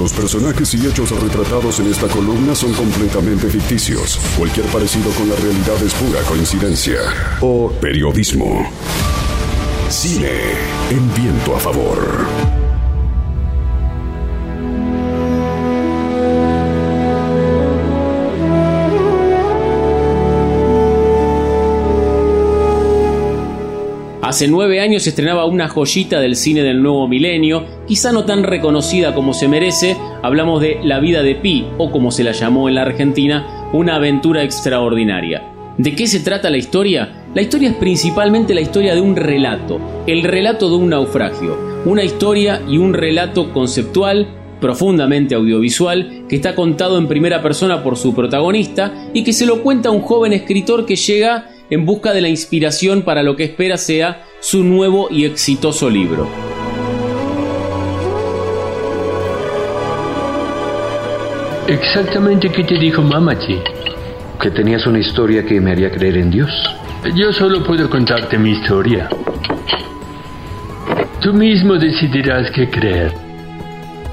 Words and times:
Los 0.00 0.14
personajes 0.14 0.72
y 0.72 0.86
hechos 0.86 1.10
retratados 1.10 1.78
en 1.80 1.88
esta 1.88 2.08
columna 2.08 2.54
son 2.54 2.72
completamente 2.72 3.50
ficticios. 3.50 4.18
Cualquier 4.38 4.64
parecido 4.68 5.10
con 5.10 5.28
la 5.28 5.36
realidad 5.36 5.76
es 5.84 5.92
pura 5.92 6.22
coincidencia 6.22 7.00
o 7.42 7.70
periodismo. 7.70 8.66
Cine 9.90 10.30
en 10.88 11.14
viento 11.14 11.54
a 11.54 11.60
favor. 11.60 12.59
Hace 24.40 24.48
nueve 24.48 24.80
años 24.80 25.06
estrenaba 25.06 25.44
una 25.44 25.68
joyita 25.68 26.18
del 26.18 26.34
cine 26.34 26.62
del 26.62 26.82
nuevo 26.82 27.06
milenio, 27.06 27.66
quizá 27.86 28.10
no 28.10 28.24
tan 28.24 28.42
reconocida 28.42 29.14
como 29.14 29.34
se 29.34 29.48
merece, 29.48 29.98
hablamos 30.22 30.62
de 30.62 30.80
La 30.82 30.98
vida 30.98 31.22
de 31.22 31.34
Pi, 31.34 31.66
o 31.76 31.90
como 31.90 32.10
se 32.10 32.24
la 32.24 32.32
llamó 32.32 32.66
en 32.66 32.76
la 32.76 32.80
Argentina, 32.80 33.68
una 33.74 33.96
aventura 33.96 34.42
extraordinaria. 34.42 35.42
¿De 35.76 35.94
qué 35.94 36.06
se 36.06 36.20
trata 36.20 36.48
la 36.48 36.56
historia? 36.56 37.26
La 37.34 37.42
historia 37.42 37.68
es 37.68 37.74
principalmente 37.74 38.54
la 38.54 38.62
historia 38.62 38.94
de 38.94 39.02
un 39.02 39.14
relato, 39.14 39.78
el 40.06 40.22
relato 40.22 40.70
de 40.70 40.76
un 40.76 40.88
naufragio, 40.88 41.58
una 41.84 42.02
historia 42.02 42.62
y 42.66 42.78
un 42.78 42.94
relato 42.94 43.52
conceptual, 43.52 44.26
profundamente 44.58 45.34
audiovisual, 45.34 46.24
que 46.30 46.36
está 46.36 46.54
contado 46.54 46.96
en 46.96 47.08
primera 47.08 47.42
persona 47.42 47.82
por 47.82 47.98
su 47.98 48.14
protagonista 48.14 49.10
y 49.12 49.22
que 49.22 49.34
se 49.34 49.44
lo 49.44 49.62
cuenta 49.62 49.90
un 49.90 50.00
joven 50.00 50.32
escritor 50.32 50.86
que 50.86 50.96
llega 50.96 51.50
en 51.70 51.86
busca 51.86 52.12
de 52.12 52.20
la 52.20 52.28
inspiración 52.28 53.02
para 53.02 53.22
lo 53.22 53.36
que 53.36 53.44
espera 53.44 53.76
sea 53.76 54.24
su 54.40 54.64
nuevo 54.64 55.08
y 55.10 55.24
exitoso 55.24 55.88
libro. 55.88 56.28
Exactamente 61.68 62.50
qué 62.50 62.64
te 62.64 62.74
dijo 62.78 63.00
Mamachi. 63.00 63.60
Que 64.42 64.50
tenías 64.50 64.84
una 64.86 64.98
historia 64.98 65.44
que 65.44 65.60
me 65.60 65.70
haría 65.70 65.90
creer 65.90 66.16
en 66.16 66.30
Dios. 66.30 66.50
Yo 67.14 67.32
solo 67.32 67.62
puedo 67.62 67.88
contarte 67.88 68.36
mi 68.38 68.50
historia. 68.50 69.08
Tú 71.20 71.32
mismo 71.32 71.74
decidirás 71.74 72.50
qué 72.50 72.68
creer. 72.68 73.12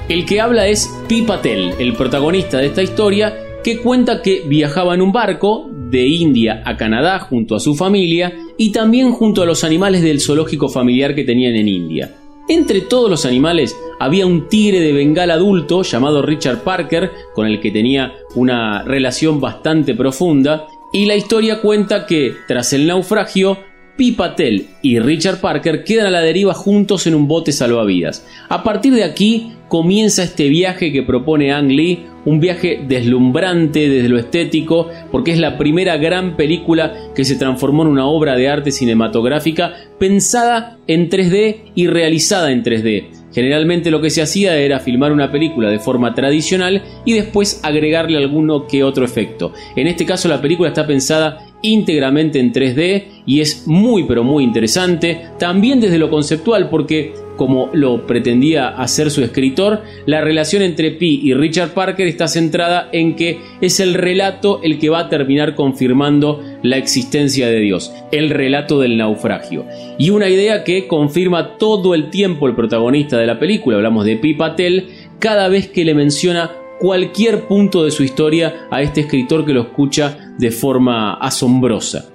El 0.08 0.24
que 0.24 0.40
habla 0.40 0.66
es 0.66 0.88
Pi 1.08 1.22
Patel, 1.22 1.74
el 1.78 1.94
protagonista 1.94 2.58
de 2.58 2.66
esta 2.66 2.82
historia, 2.82 3.34
que 3.64 3.78
cuenta 3.78 4.22
que 4.22 4.44
viajaba 4.46 4.94
en 4.94 5.02
un 5.02 5.12
barco 5.12 5.67
de 5.90 6.06
India 6.06 6.62
a 6.64 6.76
Canadá 6.76 7.18
junto 7.18 7.54
a 7.54 7.60
su 7.60 7.74
familia 7.74 8.32
y 8.56 8.72
también 8.72 9.12
junto 9.12 9.42
a 9.42 9.46
los 9.46 9.64
animales 9.64 10.02
del 10.02 10.20
zoológico 10.20 10.68
familiar 10.68 11.14
que 11.14 11.24
tenían 11.24 11.54
en 11.54 11.68
India. 11.68 12.14
Entre 12.48 12.80
todos 12.80 13.10
los 13.10 13.26
animales 13.26 13.76
había 14.00 14.26
un 14.26 14.48
tigre 14.48 14.80
de 14.80 14.92
Bengala 14.92 15.34
adulto 15.34 15.82
llamado 15.82 16.22
Richard 16.22 16.62
Parker, 16.62 17.10
con 17.34 17.46
el 17.46 17.60
que 17.60 17.70
tenía 17.70 18.14
una 18.36 18.82
relación 18.84 19.40
bastante 19.40 19.94
profunda, 19.94 20.66
y 20.92 21.04
la 21.04 21.16
historia 21.16 21.60
cuenta 21.60 22.06
que, 22.06 22.32
tras 22.46 22.72
el 22.72 22.86
naufragio, 22.86 23.58
Pi 23.98 24.12
Patel 24.12 24.68
y 24.80 24.98
Richard 25.00 25.40
Parker 25.40 25.84
quedan 25.84 26.06
a 26.06 26.10
la 26.10 26.20
deriva 26.20 26.54
juntos 26.54 27.06
en 27.06 27.14
un 27.14 27.28
bote 27.28 27.52
salvavidas. 27.52 28.26
A 28.48 28.62
partir 28.62 28.94
de 28.94 29.04
aquí 29.04 29.52
comienza 29.68 30.22
este 30.22 30.48
viaje 30.48 30.92
que 30.92 31.02
propone 31.02 31.52
Ang 31.52 31.70
Lee, 31.70 32.06
un 32.24 32.40
viaje 32.40 32.80
deslumbrante 32.86 33.88
desde 33.88 34.08
lo 34.08 34.18
estético, 34.18 34.88
porque 35.10 35.32
es 35.32 35.38
la 35.38 35.56
primera 35.56 35.96
gran 35.96 36.36
película 36.36 36.94
que 37.14 37.24
se 37.24 37.36
transformó 37.36 37.82
en 37.82 37.88
una 37.88 38.06
obra 38.06 38.34
de 38.36 38.48
arte 38.48 38.70
cinematográfica 38.70 39.74
pensada 39.98 40.78
en 40.86 41.08
3D 41.08 41.72
y 41.74 41.86
realizada 41.86 42.50
en 42.50 42.62
3D. 42.62 43.18
Generalmente 43.32 43.90
lo 43.90 44.00
que 44.00 44.10
se 44.10 44.22
hacía 44.22 44.56
era 44.56 44.80
filmar 44.80 45.12
una 45.12 45.30
película 45.30 45.70
de 45.70 45.78
forma 45.78 46.14
tradicional 46.14 46.82
y 47.04 47.12
después 47.12 47.60
agregarle 47.62 48.16
alguno 48.16 48.66
que 48.66 48.82
otro 48.82 49.04
efecto. 49.04 49.52
En 49.76 49.86
este 49.86 50.06
caso 50.06 50.28
la 50.28 50.40
película 50.40 50.70
está 50.70 50.86
pensada 50.86 51.46
íntegramente 51.62 52.40
en 52.40 52.52
3D 52.52 53.22
y 53.26 53.40
es 53.40 53.66
muy 53.66 54.04
pero 54.04 54.24
muy 54.24 54.44
interesante, 54.44 55.26
también 55.38 55.80
desde 55.80 55.98
lo 55.98 56.10
conceptual 56.10 56.68
porque 56.70 57.12
como 57.38 57.70
lo 57.72 58.06
pretendía 58.06 58.68
hacer 58.68 59.10
su 59.10 59.22
escritor, 59.22 59.82
la 60.04 60.20
relación 60.20 60.60
entre 60.60 60.90
Pi 60.90 61.20
y 61.22 61.32
Richard 61.32 61.70
Parker 61.70 62.06
está 62.06 62.28
centrada 62.28 62.90
en 62.92 63.16
que 63.16 63.38
es 63.62 63.80
el 63.80 63.94
relato 63.94 64.60
el 64.62 64.78
que 64.78 64.90
va 64.90 64.98
a 64.98 65.08
terminar 65.08 65.54
confirmando 65.54 66.42
la 66.62 66.76
existencia 66.76 67.46
de 67.46 67.60
Dios, 67.60 67.94
el 68.12 68.28
relato 68.28 68.80
del 68.80 68.98
naufragio. 68.98 69.64
Y 69.98 70.10
una 70.10 70.28
idea 70.28 70.64
que 70.64 70.86
confirma 70.88 71.56
todo 71.56 71.94
el 71.94 72.10
tiempo 72.10 72.48
el 72.48 72.56
protagonista 72.56 73.16
de 73.16 73.26
la 73.26 73.38
película, 73.38 73.76
hablamos 73.76 74.04
de 74.04 74.16
Pi 74.16 74.34
Patel, 74.34 74.88
cada 75.20 75.48
vez 75.48 75.68
que 75.68 75.84
le 75.84 75.94
menciona 75.94 76.50
cualquier 76.80 77.46
punto 77.46 77.84
de 77.84 77.92
su 77.92 78.02
historia 78.02 78.66
a 78.70 78.82
este 78.82 79.02
escritor 79.02 79.46
que 79.46 79.54
lo 79.54 79.62
escucha 79.62 80.34
de 80.38 80.50
forma 80.50 81.14
asombrosa. 81.14 82.06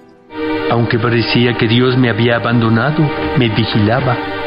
Aunque 0.69 1.00
parecía 1.00 1.55
que 1.57 1.67
Dios 1.67 1.97
me 1.97 2.09
había 2.09 2.35
abandonado, 2.35 3.09
me 3.38 3.47
vigilaba 3.50 4.43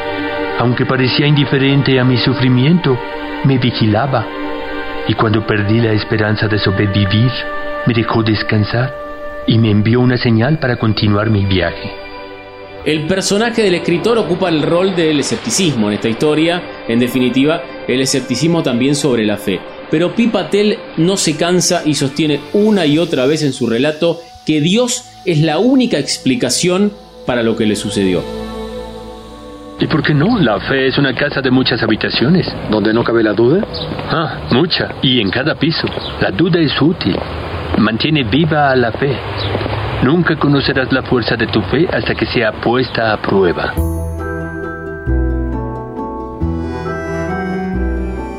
aunque 0.58 0.86
parecía 0.86 1.26
indiferente 1.26 2.00
a 2.00 2.04
mi 2.04 2.16
sufrimiento, 2.18 2.98
me 3.44 3.58
vigilaba. 3.58 4.26
Y 5.08 5.14
cuando 5.14 5.46
perdí 5.46 5.80
la 5.80 5.92
esperanza 5.92 6.48
de 6.48 6.58
sobrevivir, 6.58 7.30
me 7.86 7.94
dejó 7.94 8.22
descansar 8.22 8.94
y 9.46 9.58
me 9.58 9.70
envió 9.70 10.00
una 10.00 10.16
señal 10.16 10.58
para 10.58 10.76
continuar 10.76 11.30
mi 11.30 11.44
viaje. 11.44 11.92
El 12.84 13.06
personaje 13.06 13.62
del 13.62 13.74
escritor 13.74 14.16
ocupa 14.16 14.48
el 14.48 14.62
rol 14.62 14.94
del 14.94 15.20
escepticismo 15.20 15.88
en 15.88 15.94
esta 15.94 16.08
historia, 16.08 16.62
en 16.88 17.00
definitiva, 17.00 17.62
el 17.86 18.00
escepticismo 18.00 18.62
también 18.62 18.94
sobre 18.94 19.26
la 19.26 19.36
fe. 19.36 19.60
Pero 19.90 20.14
Pipatel 20.14 20.78
no 20.96 21.16
se 21.16 21.36
cansa 21.36 21.82
y 21.84 21.94
sostiene 21.94 22.40
una 22.52 22.86
y 22.86 22.98
otra 22.98 23.26
vez 23.26 23.42
en 23.42 23.52
su 23.52 23.68
relato 23.68 24.20
que 24.44 24.60
Dios 24.60 25.04
es 25.24 25.40
la 25.40 25.58
única 25.58 25.98
explicación 25.98 26.92
para 27.26 27.42
lo 27.42 27.56
que 27.56 27.66
le 27.66 27.74
sucedió. 27.74 28.22
¿Y 29.78 29.86
por 29.86 30.02
qué 30.02 30.14
no? 30.14 30.38
La 30.38 30.58
fe 30.58 30.86
es 30.86 30.96
una 30.96 31.14
casa 31.14 31.42
de 31.42 31.50
muchas 31.50 31.82
habitaciones. 31.82 32.50
¿Donde 32.70 32.94
no 32.94 33.04
cabe 33.04 33.22
la 33.22 33.34
duda? 33.34 33.62
Ah, 34.10 34.48
mucha. 34.50 34.94
Y 35.02 35.20
en 35.20 35.28
cada 35.28 35.54
piso. 35.54 35.86
La 36.20 36.30
duda 36.30 36.58
es 36.60 36.80
útil. 36.80 37.14
Mantiene 37.76 38.24
viva 38.24 38.70
a 38.70 38.76
la 38.76 38.90
fe. 38.92 39.14
Nunca 40.02 40.36
conocerás 40.36 40.90
la 40.92 41.02
fuerza 41.02 41.36
de 41.36 41.46
tu 41.48 41.60
fe 41.62 41.86
hasta 41.92 42.14
que 42.14 42.24
sea 42.24 42.52
puesta 42.52 43.12
a 43.12 43.20
prueba. 43.20 43.74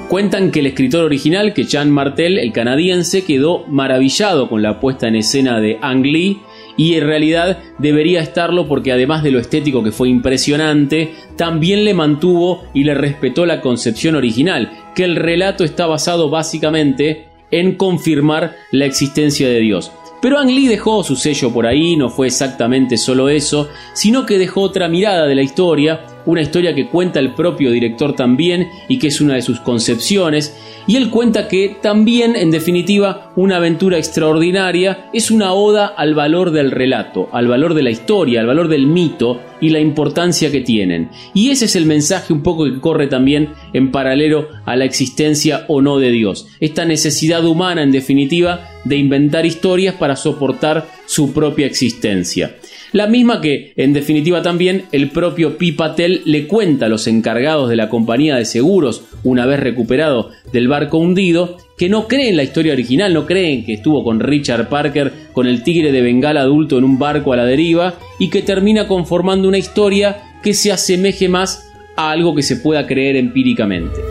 Cuentan 0.10 0.52
que 0.52 0.62
el 0.62 0.68
escritor 0.68 1.04
original, 1.04 1.54
que 1.54 1.66
Jean 1.66 1.92
Martel, 1.92 2.40
el 2.40 2.52
canadiense, 2.54 3.26
quedó 3.26 3.66
maravillado 3.68 4.50
con 4.50 4.64
la 4.64 4.80
puesta 4.80 5.08
en 5.08 5.18
escena 5.18 5.60
de 5.60 5.78
Ang 5.82 6.04
Lee 6.04 6.42
y 6.78 6.94
en 6.94 7.06
realidad 7.06 7.58
debería 7.80 8.22
estarlo 8.22 8.68
porque 8.68 8.92
además 8.92 9.24
de 9.24 9.32
lo 9.32 9.40
estético 9.40 9.84
que 9.84 9.92
fue 9.92 10.10
impresionante, 10.10 11.14
también 11.36 11.84
le 11.84 11.94
mantuvo 11.94 12.64
y 12.74 12.84
le 12.84 12.94
respetó 12.94 13.46
la 13.46 13.60
concepción 13.60 14.16
original, 14.16 14.72
que 14.96 15.04
el 15.04 15.16
relato 15.16 15.64
está 15.64 15.88
basado 15.88 16.30
básicamente 16.30 17.28
en 17.52 17.76
confirmar 17.76 18.56
la 18.72 18.86
existencia 18.86 19.48
de 19.50 19.60
Dios. 19.60 19.92
Pero 20.22 20.40
Ang 20.40 20.50
Lee 20.50 20.68
dejó 20.68 21.04
su 21.04 21.16
sello 21.16 21.52
por 21.52 21.68
ahí, 21.68 21.96
no 21.96 22.10
fue 22.10 22.28
exactamente 22.28 22.98
solo 22.98 23.30
eso, 23.30 23.70
sino 23.94 24.26
que 24.26 24.40
dejó 24.40 24.62
otra 24.62 24.88
mirada 24.88 25.28
de 25.28 25.36
la 25.36 25.44
historia, 25.44 26.02
una 26.28 26.44
historia 26.44 26.76
que 26.76 26.88
cuenta 26.88 27.20
el 27.20 27.34
propio 27.34 27.72
director 27.72 28.16
también 28.16 28.68
y 28.88 29.00
que 29.00 29.08
es 29.08 29.20
una 29.20 29.34
de 29.34 29.42
sus 29.42 29.60
concepciones, 29.60 30.56
y 30.86 30.96
él 30.96 31.10
cuenta 31.10 31.48
que 31.48 31.76
también, 31.82 32.36
en 32.36 32.52
definitiva, 32.52 33.34
una 33.36 33.58
aventura 33.58 33.98
extraordinaria 33.98 35.10
es 35.12 35.32
una 35.32 35.54
oda 35.54 35.88
al 35.88 36.16
valor 36.16 36.52
del 36.52 36.72
relato, 36.72 37.28
al 37.34 37.48
valor 37.48 37.74
de 37.74 37.84
la 37.84 37.90
historia, 37.90 38.40
al 38.40 38.48
valor 38.48 38.68
del 38.68 38.88
mito 38.88 39.42
y 39.60 39.70
la 39.70 39.80
importancia 39.80 40.52
que 40.52 40.62
tienen. 40.62 41.10
Y 41.34 41.50
ese 41.50 41.66
es 41.66 41.76
el 41.76 41.86
mensaje 41.86 42.32
un 42.32 42.42
poco 42.42 42.66
que 42.66 42.80
corre 42.80 43.08
también 43.08 43.50
en 43.74 43.92
paralelo 43.92 44.48
a 44.66 44.76
la 44.76 44.86
existencia 44.86 45.66
o 45.68 45.82
no 45.82 46.00
de 46.00 46.12
Dios. 46.12 46.48
Esta 46.60 46.86
necesidad 46.86 47.46
humana, 47.46 47.84
en 47.84 47.92
definitiva, 47.92 48.70
de 48.86 48.96
inventar 48.96 49.46
historias 49.46 49.96
para 49.96 50.16
soportar 50.16 50.88
su 51.06 51.34
propia 51.34 51.66
existencia. 51.66 52.56
La 52.98 53.06
misma 53.06 53.42
que, 53.42 53.74
en 53.76 53.94
definitiva 53.94 54.42
también, 54.42 54.86
el 54.92 55.12
propio 55.12 55.60
Pipatel 55.60 56.24
le 56.26 56.48
cuenta 56.48 56.88
a 56.88 56.90
los 56.90 57.06
encargados 57.06 57.70
de 57.70 57.76
la 57.76 57.90
compañía 57.90 58.38
de 58.38 58.44
seguros, 58.44 59.04
una 59.24 59.46
vez 59.46 59.60
recuperado 59.60 60.32
del 60.52 60.68
barco 60.68 60.98
hundido, 60.98 61.58
que 61.78 61.90
no 61.90 62.08
creen 62.08 62.36
la 62.36 62.42
historia 62.42 62.74
original, 62.74 63.14
no 63.14 63.28
creen 63.28 63.64
que 63.66 63.74
estuvo 63.74 64.04
con 64.04 64.20
Richard 64.20 64.68
Parker, 64.68 65.14
con 65.32 65.46
el 65.46 65.62
tigre 65.62 65.92
de 65.92 66.02
Bengala 66.02 66.42
adulto 66.42 66.80
en 66.80 66.86
un 66.86 66.98
barco 66.98 67.34
a 67.34 67.38
la 67.38 67.46
deriva, 67.46 67.94
y 68.18 68.32
que 68.32 68.42
termina 68.42 68.88
conformando 68.88 69.48
una 69.48 69.60
historia 69.60 70.18
que 70.42 70.56
se 70.56 70.72
asemeje 70.72 71.30
más 71.30 71.72
a 71.98 72.10
algo 72.10 72.34
que 72.34 72.42
se 72.42 72.56
pueda 72.56 72.88
creer 72.88 73.16
empíricamente. 73.16 74.02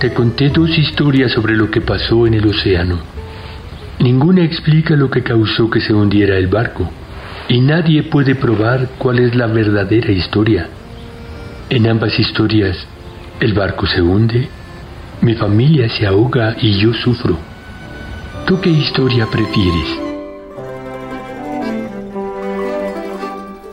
Te 0.00 0.14
conté 0.14 0.50
dos 0.50 0.70
historias 0.78 1.32
sobre 1.32 1.56
lo 1.56 1.68
que 1.68 1.80
pasó 1.80 2.28
en 2.28 2.34
el 2.34 2.46
océano. 2.46 3.13
Ninguna 4.04 4.44
explica 4.44 4.96
lo 4.96 5.10
que 5.10 5.22
causó 5.22 5.70
que 5.70 5.80
se 5.80 5.94
hundiera 5.94 6.36
el 6.36 6.48
barco, 6.48 6.90
y 7.48 7.62
nadie 7.62 8.02
puede 8.02 8.34
probar 8.34 8.90
cuál 8.98 9.18
es 9.18 9.34
la 9.34 9.46
verdadera 9.46 10.12
historia. 10.12 10.68
En 11.70 11.86
ambas 11.86 12.18
historias, 12.20 12.86
El 13.40 13.54
barco 13.54 13.86
se 13.86 14.02
hunde, 14.02 14.46
mi 15.22 15.34
familia 15.34 15.88
se 15.88 16.06
ahoga 16.06 16.54
y 16.60 16.78
yo 16.78 16.92
sufro. 16.92 17.38
¿Tú 18.46 18.60
qué 18.60 18.68
historia 18.68 19.26
prefieres? 19.26 19.88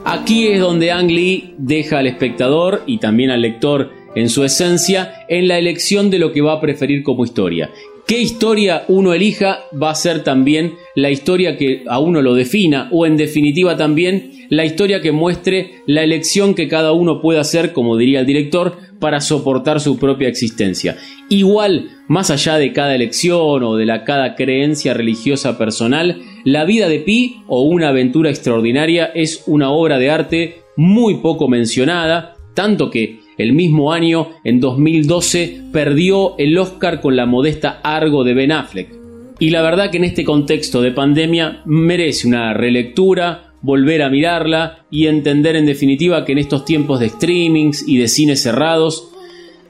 Aquí 0.06 0.48
es 0.48 0.62
donde 0.62 0.94
Ang 0.94 1.12
Lee 1.12 1.56
deja 1.58 2.00
al 2.00 2.08
espectador 2.08 2.84
y 2.86 3.00
también 3.00 3.32
al 3.32 3.42
lector 3.42 3.92
en 4.16 4.30
su 4.30 4.46
esencia 4.46 5.26
en 5.28 5.50
la 5.50 5.58
elección 5.58 6.10
de 6.10 6.20
lo 6.20 6.32
que 6.32 6.42
va 6.42 6.54
a 6.54 6.62
preferir 6.62 7.04
como 7.04 7.26
historia. 7.26 7.70
¿Qué 8.12 8.20
historia 8.20 8.84
uno 8.90 9.14
elija 9.14 9.60
va 9.82 9.92
a 9.92 9.96
ser 9.96 10.22
también 10.22 10.74
la 10.96 11.10
historia 11.10 11.56
que 11.56 11.86
a 11.88 12.00
uno 12.00 12.22
lo 12.22 12.36
defina 12.36 12.90
o 12.92 13.06
en 13.06 13.16
definitiva 13.16 13.78
también 13.78 14.34
la 14.50 14.66
historia 14.66 15.00
que 15.00 15.14
muestre 15.14 15.76
la 15.88 16.04
elección 16.04 16.54
que 16.54 16.68
cada 16.68 16.92
uno 16.92 17.22
puede 17.22 17.40
hacer, 17.40 17.72
como 17.72 17.96
diría 17.96 18.20
el 18.20 18.26
director, 18.26 18.76
para 19.00 19.22
soportar 19.22 19.80
su 19.80 19.98
propia 19.98 20.28
existencia. 20.28 20.98
Igual, 21.30 21.88
más 22.10 22.32
allá 22.32 22.58
de 22.58 22.74
cada 22.74 22.96
elección 22.96 23.64
o 23.64 23.78
de 23.78 23.86
la 23.86 24.04
cada 24.04 24.36
creencia 24.36 24.94
religiosa 24.94 25.58
personal, 25.58 26.22
la 26.44 26.66
vida 26.66 26.90
de 26.90 27.00
Pi 27.00 27.38
o 27.48 27.62
una 27.62 27.88
aventura 27.88 28.30
extraordinaria 28.30 29.06
es 29.06 29.46
una 29.48 29.72
obra 29.72 30.00
de 30.00 30.10
arte 30.10 30.64
muy 30.76 31.20
poco 31.20 31.48
mencionada, 31.48 32.36
tanto 32.56 32.90
que 32.90 33.21
el 33.42 33.54
mismo 33.54 33.92
año, 33.92 34.30
en 34.44 34.60
2012, 34.60 35.62
perdió 35.72 36.38
el 36.38 36.58
Oscar 36.58 37.02
con 37.02 37.16
la 37.16 37.26
modesta 37.26 37.80
Argo 37.84 38.24
de 38.24 38.34
Ben 38.34 38.52
Affleck. 38.52 38.90
Y 39.40 39.50
la 39.50 39.62
verdad 39.62 39.90
que 39.90 39.98
en 39.98 40.04
este 40.04 40.24
contexto 40.24 40.82
de 40.82 40.92
pandemia 40.92 41.62
merece 41.66 42.28
una 42.28 42.54
relectura, 42.54 43.54
volver 43.62 44.02
a 44.04 44.10
mirarla 44.10 44.86
y 44.92 45.08
entender 45.08 45.56
en 45.56 45.66
definitiva 45.66 46.26
que 46.26 46.34
en 46.34 46.38
estos 46.38 46.66
tiempos 46.66 47.00
de 47.00 47.10
streamings 47.10 47.88
y 47.88 47.98
de 47.98 48.08
cines 48.08 48.42
cerrados, 48.42 49.12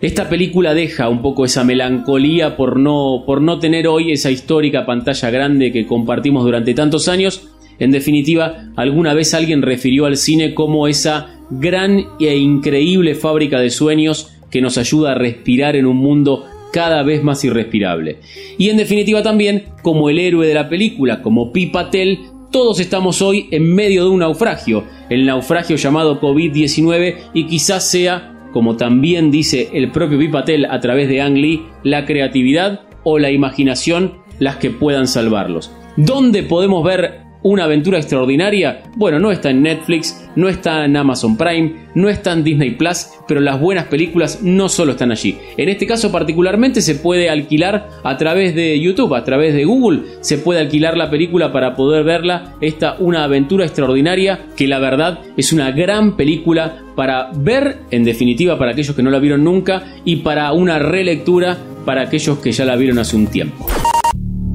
esta 0.01 0.29
película 0.29 0.73
deja 0.73 1.09
un 1.09 1.21
poco 1.21 1.45
esa 1.45 1.63
melancolía 1.63 2.57
por 2.57 2.79
no, 2.79 3.23
por 3.25 3.39
no 3.39 3.59
tener 3.59 3.87
hoy 3.87 4.11
esa 4.11 4.31
histórica 4.31 4.85
pantalla 4.85 5.29
grande 5.29 5.71
que 5.71 5.85
compartimos 5.85 6.43
durante 6.43 6.73
tantos 6.73 7.07
años. 7.07 7.47
En 7.77 7.91
definitiva, 7.91 8.71
alguna 8.75 9.13
vez 9.13 9.33
alguien 9.33 9.61
refirió 9.61 10.05
al 10.05 10.17
cine 10.17 10.55
como 10.55 10.87
esa 10.87 11.40
gran 11.51 12.07
e 12.19 12.37
increíble 12.37 13.15
fábrica 13.15 13.59
de 13.59 13.69
sueños 13.69 14.33
que 14.49 14.61
nos 14.61 14.77
ayuda 14.77 15.11
a 15.11 15.15
respirar 15.15 15.75
en 15.75 15.85
un 15.85 15.97
mundo 15.97 16.45
cada 16.71 17.03
vez 17.03 17.23
más 17.23 17.43
irrespirable. 17.43 18.19
Y 18.57 18.69
en 18.69 18.77
definitiva 18.77 19.21
también, 19.21 19.65
como 19.81 20.09
el 20.09 20.19
héroe 20.19 20.47
de 20.47 20.53
la 20.53 20.69
película, 20.69 21.21
como 21.21 21.51
Pipatel, 21.51 22.19
todos 22.51 22.79
estamos 22.79 23.21
hoy 23.21 23.47
en 23.51 23.73
medio 23.73 24.03
de 24.03 24.09
un 24.09 24.19
naufragio, 24.19 24.83
el 25.09 25.25
naufragio 25.25 25.77
llamado 25.77 26.19
COVID-19 26.19 27.15
y 27.33 27.47
quizás 27.47 27.89
sea, 27.89 28.33
como 28.51 28.75
también 28.75 29.31
dice 29.31 29.69
el 29.73 29.91
propio 29.91 30.19
Pipatel 30.19 30.65
a 30.65 30.79
través 30.79 31.07
de 31.07 31.21
Ang 31.21 31.37
Lee, 31.37 31.61
la 31.83 32.05
creatividad 32.05 32.81
o 33.03 33.19
la 33.19 33.31
imaginación 33.31 34.15
las 34.39 34.57
que 34.57 34.69
puedan 34.69 35.07
salvarlos. 35.07 35.71
¿Dónde 35.97 36.43
podemos 36.43 36.83
ver 36.83 37.30
una 37.43 37.63
aventura 37.63 37.97
extraordinaria, 37.97 38.83
bueno, 38.95 39.19
no 39.19 39.31
está 39.31 39.49
en 39.49 39.61
Netflix, 39.61 40.29
no 40.35 40.47
está 40.47 40.85
en 40.85 40.95
Amazon 40.95 41.37
Prime, 41.37 41.73
no 41.95 42.09
está 42.09 42.33
en 42.33 42.43
Disney 42.43 42.71
Plus, 42.71 43.07
pero 43.27 43.41
las 43.41 43.59
buenas 43.59 43.85
películas 43.85 44.39
no 44.41 44.69
solo 44.69 44.91
están 44.93 45.11
allí. 45.11 45.37
En 45.57 45.69
este 45.69 45.87
caso 45.87 46.11
particularmente 46.11 46.81
se 46.81 46.95
puede 46.95 47.29
alquilar 47.29 47.89
a 48.03 48.17
través 48.17 48.55
de 48.55 48.79
YouTube, 48.79 49.15
a 49.15 49.23
través 49.23 49.53
de 49.53 49.65
Google, 49.65 50.03
se 50.21 50.37
puede 50.37 50.59
alquilar 50.59 50.97
la 50.97 51.09
película 51.09 51.51
para 51.51 51.75
poder 51.75 52.03
verla. 52.03 52.55
Esta 52.61 52.95
una 52.99 53.23
aventura 53.23 53.65
extraordinaria 53.65 54.47
que 54.55 54.67
la 54.67 54.79
verdad 54.79 55.19
es 55.37 55.51
una 55.53 55.71
gran 55.71 56.15
película 56.15 56.83
para 56.95 57.31
ver, 57.35 57.79
en 57.89 58.03
definitiva 58.03 58.57
para 58.57 58.71
aquellos 58.71 58.95
que 58.95 59.03
no 59.03 59.09
la 59.09 59.19
vieron 59.19 59.43
nunca 59.43 59.83
y 60.05 60.17
para 60.17 60.51
una 60.53 60.79
relectura 60.79 61.57
para 61.85 62.03
aquellos 62.03 62.39
que 62.39 62.51
ya 62.51 62.65
la 62.65 62.75
vieron 62.75 62.99
hace 62.99 63.15
un 63.15 63.27
tiempo. 63.27 63.65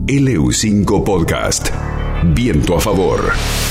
LU5 0.06 1.02
Podcast. 1.02 1.85
Viento 2.34 2.74
a 2.74 2.80
favor. 2.80 3.65